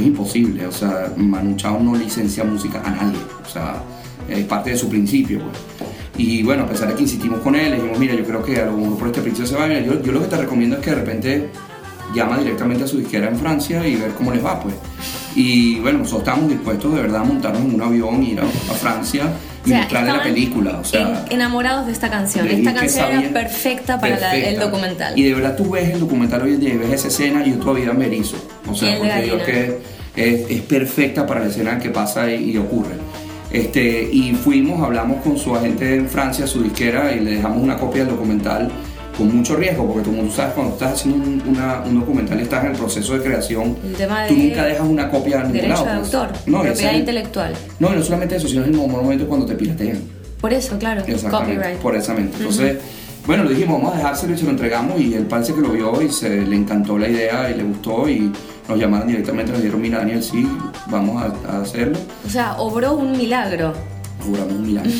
es 0.00 0.06
imposible, 0.06 0.66
o 0.66 0.72
sea, 0.72 1.12
Manu 1.16 1.56
Chao 1.56 1.80
no 1.80 1.94
licencia 1.94 2.44
música 2.44 2.82
a 2.84 2.90
nadie, 2.90 3.18
o 3.44 3.48
sea, 3.48 3.82
es 4.28 4.44
parte 4.44 4.70
de 4.70 4.76
su 4.76 4.88
principio, 4.88 5.40
pues. 5.40 5.90
Y 6.16 6.42
bueno, 6.42 6.64
a 6.64 6.66
pesar 6.66 6.88
de 6.88 6.94
que 6.94 7.02
insistimos 7.02 7.40
con 7.40 7.54
él, 7.54 7.70
le 7.70 7.76
dijimos, 7.76 7.98
mira, 7.98 8.14
yo 8.14 8.24
creo 8.24 8.42
que 8.42 8.60
a 8.60 8.66
lo 8.66 8.76
mejor 8.76 8.98
por 8.98 9.08
este 9.08 9.22
principio 9.22 9.48
se 9.48 9.56
va, 9.56 9.66
mira, 9.66 9.80
yo, 9.80 10.02
yo 10.02 10.12
lo 10.12 10.20
que 10.20 10.26
te 10.26 10.36
recomiendo 10.36 10.76
es 10.76 10.82
que 10.82 10.90
de 10.90 10.96
repente 10.96 11.48
llama 12.14 12.38
directamente 12.38 12.84
a 12.84 12.86
su 12.86 12.98
disquera 12.98 13.28
en 13.28 13.38
Francia 13.38 13.86
y 13.86 13.96
ver 13.96 14.10
cómo 14.12 14.30
les 14.32 14.44
va, 14.44 14.60
pues. 14.60 14.74
Y 15.34 15.78
bueno, 15.78 16.00
nosotros 16.00 16.20
estábamos 16.20 16.50
dispuestos 16.50 16.94
de 16.94 17.02
verdad 17.02 17.22
a 17.22 17.24
montarnos 17.24 17.62
en 17.62 17.74
un 17.74 17.82
avión, 17.82 18.22
ir 18.22 18.40
a, 18.40 18.44
a 18.44 18.74
Francia 18.74 19.32
O 19.62 19.66
y 19.66 19.70
sea, 19.70 19.78
mostrarle 19.80 20.12
la 20.12 20.22
película. 20.22 20.78
O 20.80 20.84
sea, 20.84 21.24
en- 21.28 21.32
enamorados 21.34 21.86
de 21.86 21.92
esta 21.92 22.08
canción. 22.10 22.48
de- 22.48 22.54
Esta 22.54 22.74
canción 22.74 23.10
era 23.12 23.28
perfecta 23.30 24.00
para 24.00 24.18
la- 24.18 24.34
el 24.34 24.40
perfecta. 24.42 24.64
documental. 24.64 25.18
Y 25.18 25.22
de 25.24 25.34
verdad 25.34 25.56
tú 25.56 25.70
ves 25.70 25.90
el 25.94 26.00
documental 26.00 26.42
hoy 26.42 26.54
en 26.54 26.60
día 26.60 26.74
y 26.74 26.76
ves 26.78 26.92
esa 26.92 27.08
escena 27.08 27.46
y 27.46 27.50
yo 27.50 27.56
todavía 27.58 27.92
me 27.92 28.06
erizo. 28.06 28.36
O 28.70 28.74
sea, 28.74 28.96
porque 28.98 29.08
gallina. 29.08 29.44
que 29.44 29.78
es, 30.16 30.50
es 30.50 30.60
perfecta 30.62 31.26
para 31.26 31.40
la 31.40 31.46
escena 31.48 31.78
que 31.78 31.90
pasa 31.90 32.30
y, 32.32 32.50
y 32.52 32.56
ocurre. 32.56 32.94
Este, 33.52 34.08
y 34.12 34.32
fuimos, 34.34 34.80
hablamos 34.82 35.22
con 35.22 35.36
su 35.36 35.54
agente 35.56 35.96
en 35.96 36.08
Francia, 36.08 36.46
su 36.46 36.62
disquera, 36.62 37.12
y 37.12 37.20
le 37.20 37.32
dejamos 37.32 37.62
una 37.62 37.76
copia 37.76 38.04
del 38.04 38.14
documental 38.14 38.70
con 39.16 39.36
mucho 39.36 39.56
riesgo, 39.56 39.86
porque 39.92 40.08
tú, 40.08 40.14
tú 40.16 40.30
sabes, 40.30 40.54
cuando 40.54 40.72
estás 40.74 40.92
haciendo 40.94 41.16
un, 41.24 41.42
una- 41.56 41.80
un 41.84 42.00
documental 42.00 42.38
y 42.38 42.42
estás 42.42 42.64
en 42.64 42.70
el 42.72 42.76
proceso 42.76 43.14
de 43.18 43.22
creación, 43.24 43.76
tema 43.96 44.26
tú 44.26 44.34
de 44.34 44.40
nunca 44.44 44.64
dejas 44.64 44.86
una 44.88 45.10
copia 45.10 45.42
en 45.42 45.52
ningún 45.52 45.68
lado, 45.68 45.84
de 45.84 45.90
pues. 45.98 46.14
autor, 46.14 46.36
No, 46.46 46.62
y 46.62 46.66
propiedad 46.68 46.92
intelectual. 46.94 47.52
No, 47.78 47.92
y 47.92 47.96
no 47.96 48.02
solamente 48.02 48.36
eso, 48.36 48.48
sino 48.48 48.64
en 48.64 48.70
el 48.74 48.76
momento 48.76 49.26
cuando 49.26 49.46
te 49.46 49.54
piratean. 49.54 49.98
Por 50.40 50.52
eso, 50.54 50.78
claro, 50.78 51.02
Exactamente, 51.06 51.54
copyright. 51.56 51.78
por 51.80 51.96
exactamente. 51.96 52.36
Entonces, 52.38 52.78
bueno, 53.26 53.44
le 53.44 53.50
dijimos, 53.54 53.78
vamos 53.78 53.94
a 53.94 53.98
dejárselo 53.98 54.34
y 54.34 54.38
se 54.38 54.44
lo 54.44 54.50
entregamos 54.50 54.98
y 54.98 55.12
él 55.14 55.24
parece 55.26 55.52
que 55.54 55.60
lo 55.60 55.68
vio 55.70 56.00
y 56.00 56.08
se 56.08 56.40
le 56.40 56.56
encantó 56.56 56.96
la 56.98 57.08
idea 57.08 57.50
y 57.50 57.54
le 57.58 57.62
gustó 57.64 58.08
y 58.08 58.32
nos 58.66 58.78
llamaron 58.78 59.06
directamente, 59.08 59.52
nos 59.52 59.60
dijeron, 59.60 59.82
mira 59.82 59.98
Daniel, 59.98 60.22
sí, 60.22 60.48
vamos 60.86 61.22
a, 61.22 61.56
a 61.56 61.60
hacerlo. 61.60 61.98
O 62.26 62.30
sea, 62.30 62.54
obró 62.58 62.94
un 62.94 63.12
milagro. 63.12 63.74
Juramos 64.20 64.52
un 64.52 64.66
milagro. 64.66 64.90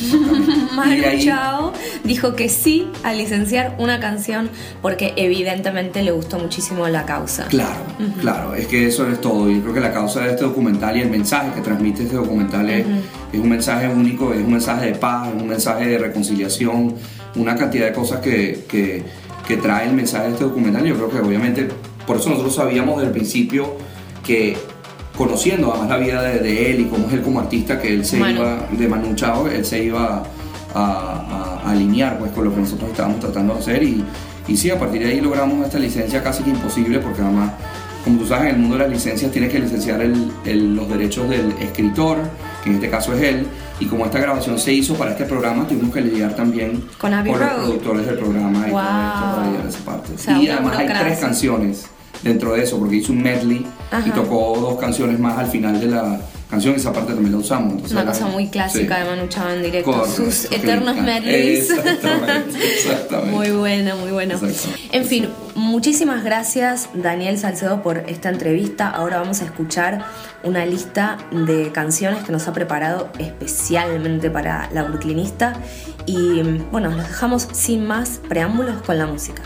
ahí, 0.82 1.24
Chao 1.24 1.72
dijo 2.04 2.34
que 2.34 2.48
sí 2.48 2.88
a 3.02 3.12
licenciar 3.12 3.76
una 3.78 4.00
canción 4.00 4.50
porque 4.82 5.12
evidentemente 5.16 6.02
le 6.02 6.10
gustó 6.10 6.38
muchísimo 6.38 6.88
la 6.88 7.04
causa. 7.04 7.46
Claro, 7.46 7.80
claro, 8.20 8.54
es 8.54 8.66
que 8.66 8.86
eso 8.86 9.08
es 9.08 9.20
todo. 9.20 9.50
Yo 9.50 9.60
creo 9.62 9.74
que 9.74 9.80
la 9.80 9.92
causa 9.92 10.20
de 10.20 10.30
este 10.30 10.44
documental 10.44 10.96
y 10.96 11.00
el 11.00 11.10
mensaje 11.10 11.52
que 11.54 11.60
transmite 11.60 12.04
este 12.04 12.16
documental 12.16 12.68
es, 12.70 12.86
es 13.32 13.40
un 13.40 13.48
mensaje 13.48 13.88
único, 13.88 14.32
es 14.32 14.40
un 14.40 14.52
mensaje 14.52 14.86
de 14.86 14.94
paz, 14.94 15.28
es 15.28 15.40
un 15.40 15.48
mensaje 15.48 15.86
de 15.86 15.98
reconciliación, 15.98 16.94
una 17.36 17.54
cantidad 17.54 17.86
de 17.86 17.92
cosas 17.92 18.20
que, 18.20 18.64
que, 18.68 19.04
que 19.46 19.56
trae 19.56 19.88
el 19.88 19.94
mensaje 19.94 20.26
de 20.26 20.32
este 20.32 20.44
documental. 20.44 20.84
Yo 20.84 20.96
creo 20.96 21.10
que 21.10 21.18
obviamente, 21.20 21.68
por 22.06 22.16
eso 22.16 22.30
nosotros 22.30 22.54
sabíamos 22.54 22.96
desde 22.96 23.08
el 23.08 23.12
principio 23.12 23.76
que 24.24 24.56
conociendo 25.24 25.70
además 25.70 25.88
la 25.90 25.96
vida 25.98 26.22
de, 26.22 26.38
de 26.38 26.70
él 26.70 26.80
y 26.80 26.84
cómo 26.84 27.06
es 27.06 27.12
él 27.12 27.20
como 27.22 27.40
artista, 27.40 27.78
que 27.78 27.92
él 27.92 28.04
se 28.06 28.16
Manu. 28.18 28.40
iba, 28.40 28.66
de 28.70 28.88
Manu 28.88 29.14
Chao, 29.14 29.46
él 29.48 29.64
se 29.66 29.84
iba 29.84 30.22
a, 30.74 30.80
a- 30.82 31.60
a 31.66 31.70
alinear 31.70 32.18
pues, 32.18 32.30
con 32.32 32.44
lo 32.44 32.54
que 32.54 32.60
nosotros 32.60 32.90
estábamos 32.90 33.20
tratando 33.20 33.52
de 33.54 33.60
hacer 33.60 33.82
y, 33.82 34.02
y 34.48 34.56
sí, 34.56 34.70
a 34.70 34.78
partir 34.78 35.02
de 35.04 35.10
ahí 35.12 35.20
logramos 35.20 35.66
esta 35.66 35.78
licencia 35.78 36.22
casi 36.22 36.42
que 36.42 36.50
imposible 36.50 36.98
porque 37.00 37.20
además, 37.20 37.52
como 38.02 38.18
tú 38.18 38.26
sabes, 38.26 38.44
en 38.48 38.54
el 38.56 38.60
mundo 38.62 38.76
de 38.78 38.84
las 38.84 38.90
licencias 38.92 39.30
tienes 39.30 39.52
que 39.52 39.58
licenciar 39.58 40.00
el- 40.00 40.32
el- 40.46 40.74
los 40.74 40.88
derechos 40.88 41.28
del 41.28 41.52
escritor, 41.60 42.16
que 42.64 42.70
en 42.70 42.76
este 42.76 42.88
caso 42.88 43.12
es 43.12 43.22
él, 43.22 43.46
y 43.78 43.84
como 43.86 44.06
esta 44.06 44.18
grabación 44.20 44.58
se 44.58 44.72
hizo 44.72 44.94
para 44.94 45.10
este 45.10 45.24
programa, 45.26 45.66
tuvimos 45.66 45.92
que 45.94 46.00
lidiar 46.00 46.34
también 46.34 46.82
Con 46.98 47.12
Abbey 47.12 47.30
los 47.32 47.40
productores 47.42 48.06
del 48.06 48.18
programa 48.18 48.58
y 48.66 48.70
todo 48.70 48.80
Wow. 48.80 48.90
esto 49.10 49.54
para 49.58 49.68
esa 49.68 49.78
parte. 49.84 50.12
O 50.14 50.18
sea, 50.18 50.38
y 50.38 50.48
además 50.48 50.76
hay 50.78 50.86
tres 50.86 51.18
canciones 51.18 51.86
dentro 52.22 52.54
de 52.54 52.62
eso, 52.64 52.78
porque 52.78 52.96
hizo 52.96 53.12
un 53.12 53.22
medley 53.22 53.66
y 54.06 54.10
tocó 54.10 54.58
dos 54.60 54.78
canciones 54.78 55.18
más 55.18 55.38
al 55.38 55.46
final 55.46 55.80
de 55.80 55.86
la 55.86 56.20
canción, 56.50 56.74
esa 56.74 56.92
parte 56.92 57.12
también 57.12 57.30
la 57.32 57.38
usamos. 57.38 57.70
entonces 57.74 57.92
Una 57.92 58.04
la- 58.04 58.10
cosa 58.12 58.26
muy 58.26 58.48
clásica 58.48 58.96
sí. 58.96 59.02
de 59.04 59.08
Manu 59.10 59.28
Chao 59.28 59.50
en 59.50 59.62
directo. 59.62 59.92
Correcto, 59.92 60.16
Sus 60.24 60.44
eternos 60.46 60.96
encanta. 60.96 61.02
medleys. 61.02 61.70
Exactamente, 61.70 62.58
exactamente. 62.74 63.36
Muy 63.36 63.50
bueno, 63.52 63.96
muy 63.96 64.10
bueno. 64.10 64.34
En 64.90 65.04
fin, 65.04 65.28
muchísimas 65.54 66.24
gracias 66.24 66.88
Daniel 66.92 67.38
Salcedo 67.38 67.82
por 67.82 67.98
esta 68.08 68.30
entrevista. 68.30 68.90
Ahora 68.90 69.18
vamos 69.20 69.42
a 69.42 69.44
escuchar 69.44 70.04
una 70.42 70.66
lista 70.66 71.18
de 71.30 71.70
canciones 71.70 72.24
que 72.24 72.32
nos 72.32 72.48
ha 72.48 72.52
preparado 72.52 73.10
especialmente 73.20 74.28
para 74.28 74.68
la 74.72 74.82
brooklynista. 74.82 75.52
Y 76.06 76.42
bueno, 76.72 76.90
los 76.90 77.06
dejamos 77.06 77.46
sin 77.52 77.86
más 77.86 78.20
preámbulos 78.28 78.82
con 78.82 78.98
la 78.98 79.06
música. 79.06 79.42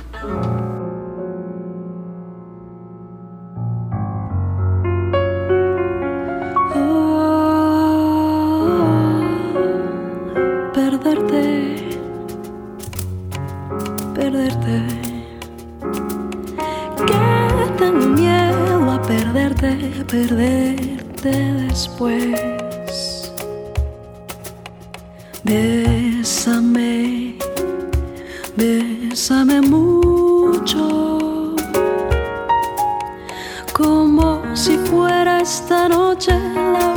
Fuera 34.84 35.40
esta 35.40 35.88
noche 35.88 36.32
la 36.32 36.94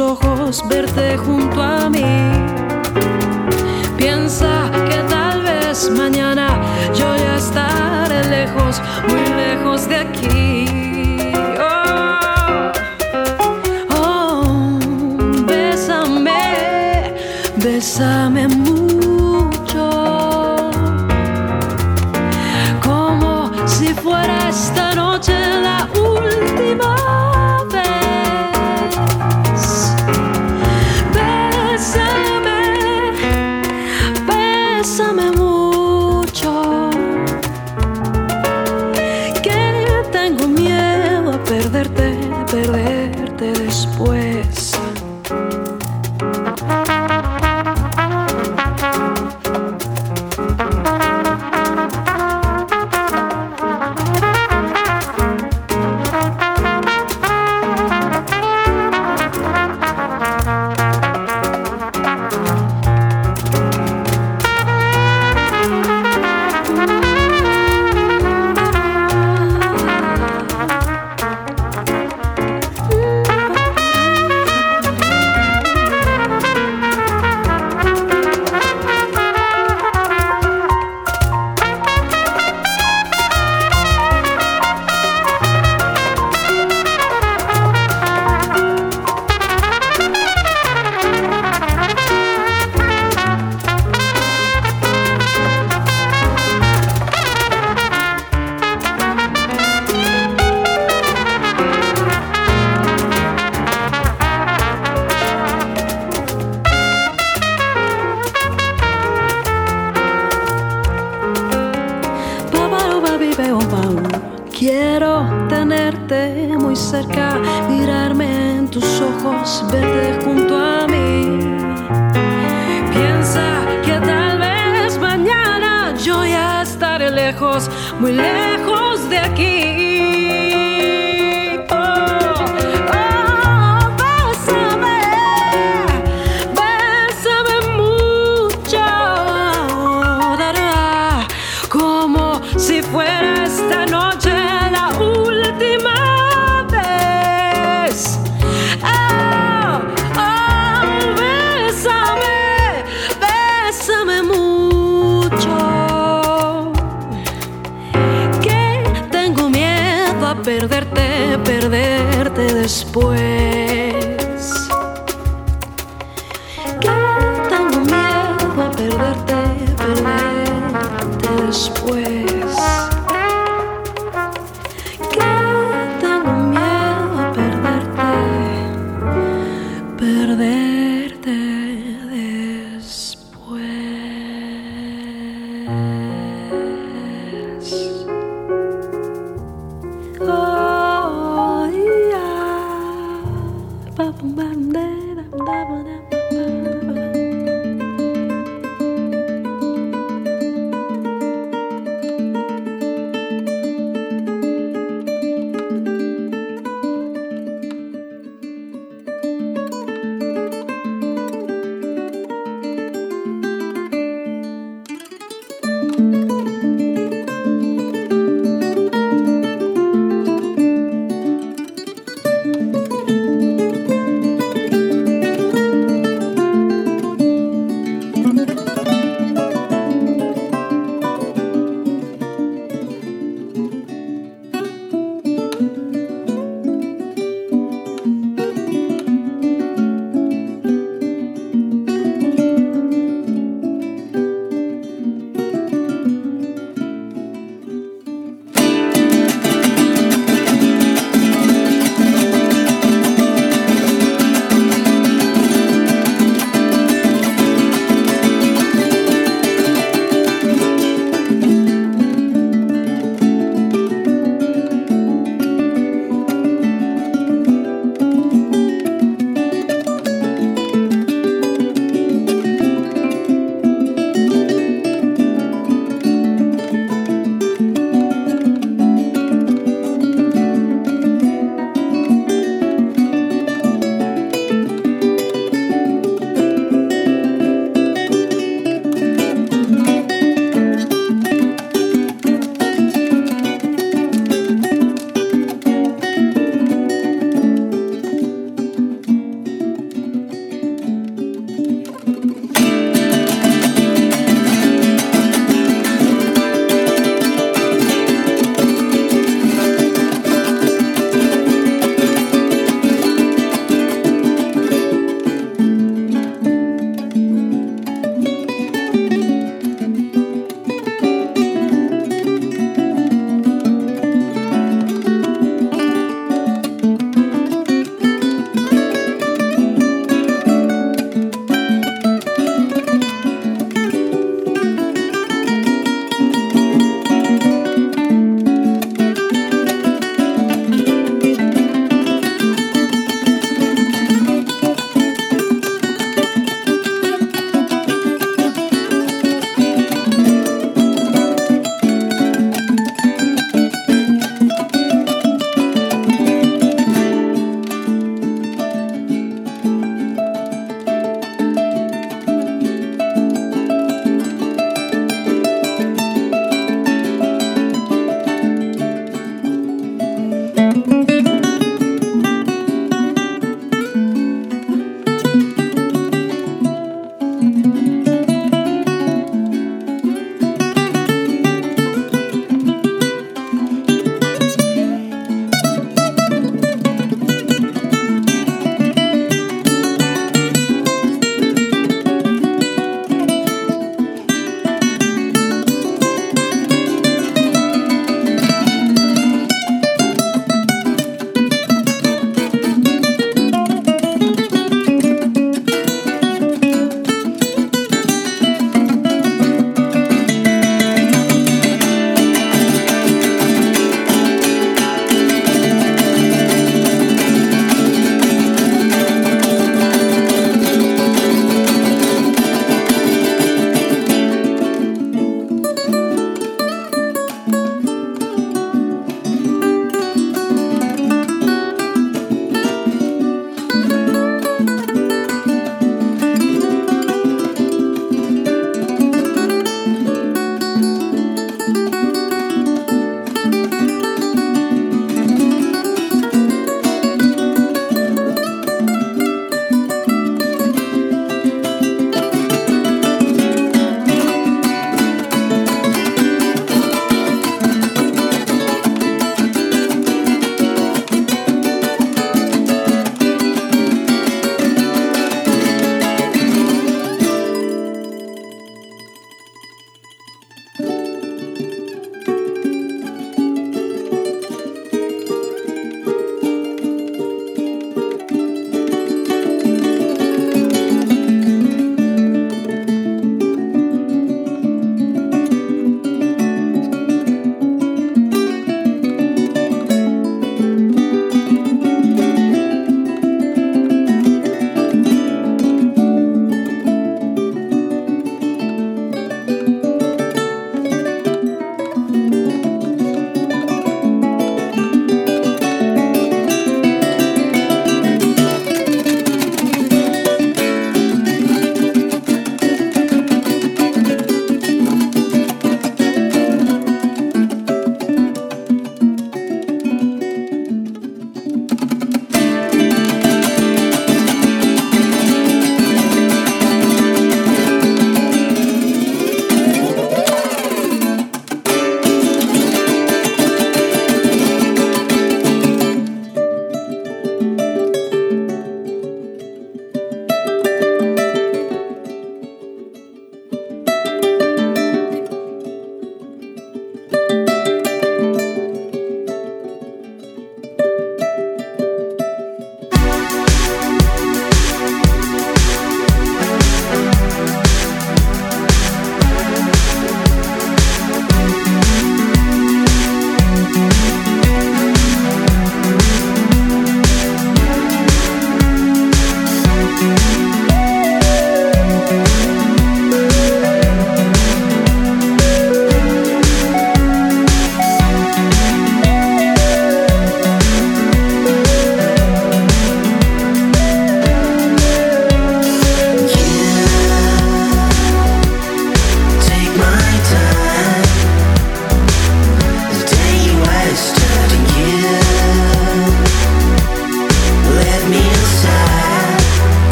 ojos, 0.00 0.62
verte 0.68 1.16
junto 1.16 1.62
a 1.62 1.88
mí. 1.90 2.04
Piensa 3.96 4.70
que 4.88 4.96
tal 5.08 5.42
vez 5.42 5.90
mañana 5.90 6.47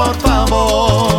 por 0.00 0.14
favor. 0.16 1.09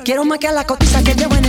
quiero 0.00 0.24
más 0.24 0.38
que 0.38 0.48
a 0.48 0.52
la 0.52 0.64
cotiza 0.64 1.02
que 1.02 1.14
llevo 1.14 1.34
en 1.36 1.45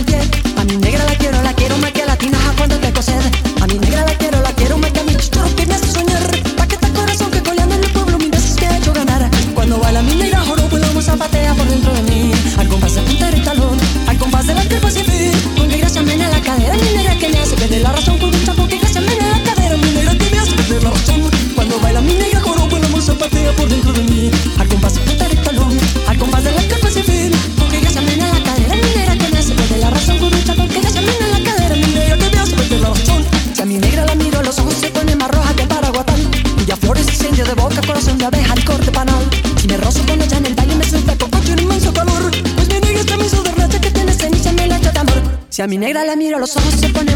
la 46.08 46.16
miro, 46.16 46.38
los 46.38 46.56
ojos 46.56 46.72
se 46.72 46.88
ponen 46.88 47.07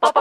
bum, 0.00 0.12
ba, 0.14 0.19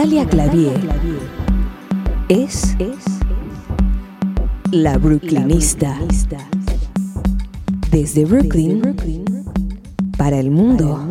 Natalia 0.00 0.26
Clavier 0.26 0.80
es 2.30 2.74
la 4.72 4.96
Brooklynista. 4.96 5.94
Desde 7.90 8.24
Brooklyn 8.24 8.96
para 10.16 10.38
el 10.38 10.50
mundo. 10.50 11.09